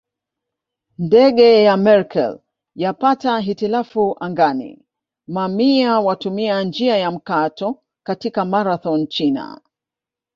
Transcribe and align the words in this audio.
Ndege 0.97 1.63
ya 1.63 1.77
Merkel 1.77 2.39
yapata 2.75 3.39
hitilafu 3.39 4.17
angani 4.19 4.85
Mamia 5.27 5.99
watumia 5.99 6.63
njia 6.63 6.97
ya 6.97 7.11
mkato 7.11 7.81
katika 8.03 8.45
Marathon 8.45 9.07
China 9.07 9.61